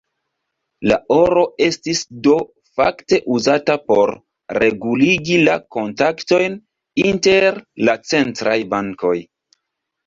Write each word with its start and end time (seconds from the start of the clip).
La 0.91 0.95
oro 1.15 1.43
estis 1.65 2.01
do 2.29 2.33
fakte 2.79 3.21
uzata 3.35 3.77
por 3.91 4.15
reguligi 4.61 5.39
la 5.45 5.59
kontaktojn 5.79 6.61
inter 7.07 7.63
la 7.89 7.99
centraj 8.15 8.59
bankoj. 8.77 9.17